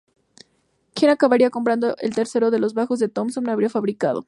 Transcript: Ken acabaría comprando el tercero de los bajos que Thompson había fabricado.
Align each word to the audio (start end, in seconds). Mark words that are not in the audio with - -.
Ken 0.95 1.11
acabaría 1.11 1.51
comprando 1.51 1.95
el 1.99 2.15
tercero 2.15 2.49
de 2.49 2.57
los 2.57 2.73
bajos 2.73 2.97
que 3.01 3.07
Thompson 3.07 3.47
había 3.49 3.69
fabricado. 3.69 4.19